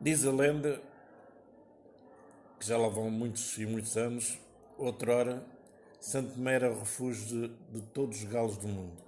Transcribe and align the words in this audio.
Diz 0.00 0.24
a 0.24 0.30
lenda 0.30 0.80
que 2.60 2.64
já 2.64 2.78
lá 2.78 2.88
vão 2.88 3.10
muitos 3.10 3.58
e 3.58 3.66
muitos 3.66 3.96
anos, 3.96 4.38
outrora, 4.76 5.44
Santo 5.98 6.34
Tomé 6.34 6.54
era 6.54 6.72
refúgio 6.72 7.26
de, 7.26 7.48
de 7.72 7.86
todos 7.88 8.18
os 8.18 8.24
galos 8.24 8.56
do 8.56 8.68
mundo. 8.68 9.02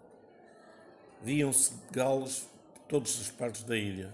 Viam-se 1.22 1.74
galos 1.92 2.48
por 2.74 2.82
todas 2.88 3.20
as 3.20 3.30
partes 3.30 3.62
da 3.62 3.76
ilha. 3.76 4.12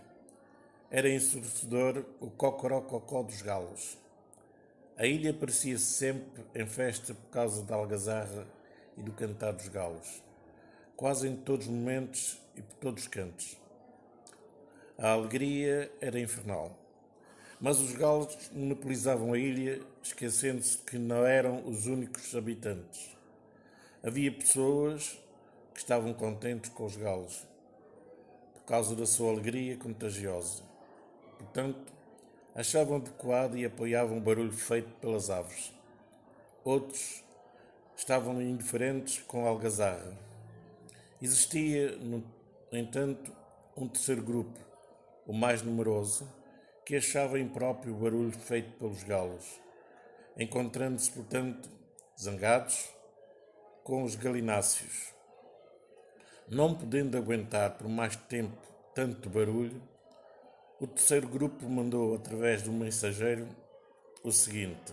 Era 0.91 1.09
ensurdecedor 1.09 2.05
o 2.21 2.29
cocoró-cocó 2.29 3.23
dos 3.23 3.41
galos. 3.41 3.97
A 4.99 5.07
ilha 5.07 5.33
parecia 5.33 5.79
sempre 5.79 6.45
em 6.55 6.67
festa 6.67 7.15
por 7.15 7.31
causa 7.31 7.63
da 7.63 7.75
algazarra 7.75 8.47
e 8.99 9.03
do 9.03 9.13
cantar 9.13 9.53
dos 9.53 9.69
galos, 9.69 10.23
quase 10.95 11.27
em 11.27 11.37
todos 11.37 11.67
os 11.67 11.73
momentos 11.73 12.39
e 12.55 12.61
por 12.61 12.75
todos 12.75 13.03
os 13.05 13.09
cantos. 13.09 13.66
A 14.99 15.11
alegria 15.11 15.93
era 16.01 16.19
infernal. 16.19 16.75
Mas 17.61 17.79
os 17.81 17.93
galos 17.93 18.35
monopolizavam 18.51 19.35
a 19.35 19.39
ilha, 19.39 19.83
esquecendo-se 20.03 20.79
que 20.79 20.97
não 20.97 21.27
eram 21.27 21.67
os 21.67 21.87
únicos 21.87 22.35
habitantes. 22.35 23.15
Havia 24.03 24.33
pessoas 24.33 25.21
que 25.75 25.81
estavam 25.81 26.15
contentes 26.15 26.71
com 26.71 26.87
os 26.87 26.97
galos, 26.97 27.47
por 28.55 28.63
causa 28.65 28.97
da 28.97 29.05
sua 29.05 29.33
alegria 29.33 29.77
contagiosa. 29.77 30.63
Portanto, 31.39 31.93
achavam 32.55 32.97
adequado 32.97 33.59
e 33.59 33.67
apoiavam 33.67 34.17
o 34.17 34.21
barulho 34.23 34.53
feito 34.53 34.89
pelas 34.99 35.29
aves. 35.29 35.75
Outros 36.65 37.23
estavam 37.95 38.41
indiferentes 38.41 39.19
com 39.27 39.45
a 39.45 39.51
algazarra. 39.51 40.17
Existia, 41.21 41.97
no 41.97 42.25
entanto, 42.73 43.31
um 43.77 43.87
terceiro 43.87 44.23
grupo, 44.23 44.66
o 45.27 45.33
mais 45.33 45.61
numeroso, 45.63 46.33
que 46.85 46.97
achava 46.97 47.39
impróprio 47.39 47.95
o 47.95 47.99
barulho 47.99 48.33
feito 48.33 48.71
pelos 48.79 49.03
galos, 49.03 49.61
encontrando-se, 50.39 51.11
portanto, 51.11 51.69
zangados 52.19 52.89
com 53.83 54.05
os 54.05 54.15
galináceos. 54.15 55.13
Não 56.49 56.75
podendo 56.75 57.19
aguentar 57.19 57.77
por 57.77 57.89
mais 57.89 58.15
tempo 58.15 58.57
tanto 58.95 59.29
barulho, 59.29 59.83
o 60.81 60.87
terceiro 60.87 61.27
grupo 61.27 61.69
mandou, 61.69 62.15
através 62.15 62.63
do 62.63 62.71
mensageiro, 62.71 63.49
o 64.23 64.31
seguinte: 64.31 64.93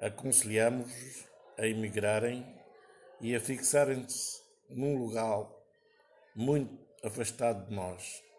Aconselhamos-vos 0.00 1.28
a 1.56 1.66
emigrarem 1.66 2.44
e 3.20 3.36
a 3.36 3.40
fixarem-se 3.40 4.42
num 4.68 4.96
lugar 4.96 5.46
muito 6.34 6.76
afastado 7.04 7.68
de 7.68 7.74
nós 7.74 8.31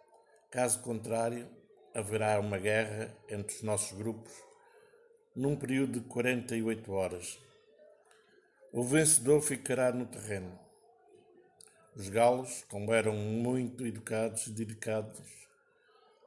Caso 0.53 0.81
contrário, 0.81 1.47
haverá 1.95 2.39
uma 2.39 2.59
guerra 2.59 3.11
entre 3.27 3.55
os 3.55 3.63
nossos 3.63 3.97
grupos 3.97 4.31
num 5.35 5.55
período 5.55 5.99
de 5.99 6.07
48 6.07 6.91
horas. 6.91 7.39
O 8.71 8.83
vencedor 8.83 9.41
ficará 9.41 9.91
no 9.91 10.05
terreno. 10.05 10.59
Os 11.95 12.07
galos, 12.07 12.63
como 12.69 12.93
eram 12.93 13.15
muito 13.15 13.83
educados 13.83 14.45
e 14.45 14.51
dedicados, 14.51 15.27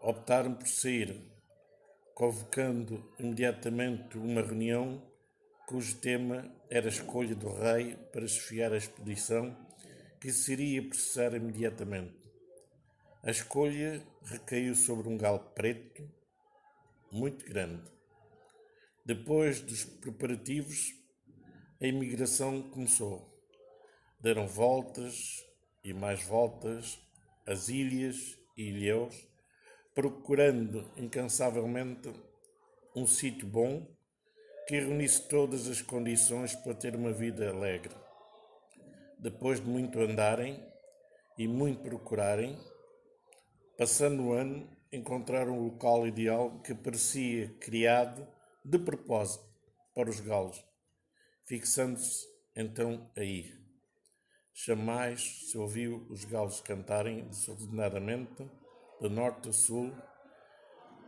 optaram 0.02 0.55
por 0.55 0.66
sair, 0.66 1.22
convocando 2.12 3.08
imediatamente 3.20 4.18
uma 4.18 4.42
reunião 4.42 5.00
cujo 5.68 5.98
tema 5.98 6.52
era 6.68 6.86
a 6.86 6.88
escolha 6.88 7.36
do 7.36 7.48
rei 7.48 7.94
para 8.12 8.27
chefiar 8.27 8.72
a 8.72 8.77
expedição 8.77 9.56
que 10.20 10.33
se 10.33 10.50
iria 10.50 10.83
processar 10.83 11.33
imediatamente. 11.33 12.25
A 13.27 13.30
escolha 13.32 14.00
recaiu 14.22 14.77
sobre 14.77 15.08
um 15.08 15.19
galo 15.19 15.41
preto 15.52 16.08
muito 17.10 17.44
grande. 17.44 17.83
Depois 19.05 19.60
dos 19.60 19.84
preparativos, 19.84 20.94
a 21.83 21.88
imigração 21.88 22.62
começou. 22.70 23.28
Deram 24.20 24.46
voltas 24.46 25.45
e 25.83 25.92
mais 25.92 26.23
voltas 26.23 27.01
às 27.45 27.68
ilhas 27.68 28.39
e 28.56 28.68
ilhéus, 28.68 29.28
procurando 29.92 30.89
incansavelmente 30.96 32.12
um 32.95 33.08
sítio 33.08 33.48
bom 33.48 33.92
que 34.68 34.78
reunisse 34.78 35.27
todas 35.28 35.67
as 35.67 35.83
condições 35.83 36.55
para 36.55 36.77
ter 36.77 36.95
uma 36.95 37.12
vida 37.12 37.51
alegre. 37.51 37.96
Depois 39.18 39.58
de 39.58 39.67
muito 39.67 39.98
andarem 39.98 40.64
e 41.36 41.48
muito 41.48 41.83
procurarem, 41.83 42.56
Passando 43.79 44.23
o 44.23 44.33
ano, 44.33 44.67
encontraram 44.91 45.59
o 45.59 45.64
local 45.64 46.07
ideal 46.07 46.61
que 46.63 46.75
parecia 46.75 47.48
criado 47.61 48.27
de 48.64 48.79
propósito 48.79 49.45
para 49.95 50.09
os 50.09 50.19
galos, 50.19 50.64
fixando-se 51.45 52.27
então 52.57 53.11
aí. 53.14 53.53
Jamais 54.55 55.20
se 55.51 55.59
ouviu 55.59 56.07
os 56.09 56.25
galos 56.25 56.63
cantarem 56.63 57.29
desordenadamente, 57.29 58.51
de 58.98 59.09
norte 59.11 59.51
a 59.51 59.53
sul, 59.53 59.93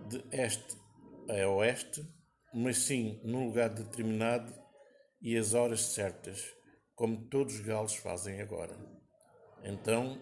de 0.06 0.23
este 0.31 0.77
a 1.31 1.49
oeste, 1.49 2.06
mas 2.53 2.79
sim 2.79 3.19
num 3.25 3.47
lugar 3.47 3.71
determinado 3.71 4.55
e 5.23 5.39
às 5.39 5.55
horas 5.55 5.81
certas, 5.81 6.55
como 6.95 7.29
todos 7.29 7.55
os 7.55 7.61
galos 7.61 7.97
fazem 7.97 8.43
agora. 8.43 8.79
Então 9.65 10.21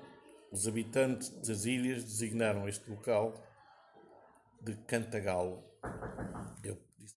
os 0.50 0.66
habitantes 0.66 1.30
das 1.46 1.64
ilhas 1.64 2.04
designaram 2.04 2.68
este 2.68 2.88
local 2.88 3.34
de 4.60 4.74
Cantagalo. 4.86 5.62
Eu 6.62 6.78